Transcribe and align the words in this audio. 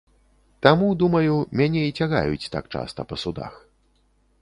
Таму, 0.65 0.87
думаю, 1.03 1.35
мяне 1.63 1.85
і 1.89 1.93
цягаюць 2.01 2.51
так 2.57 2.65
часта 2.77 3.01
па 3.13 3.23
судах. 3.27 3.53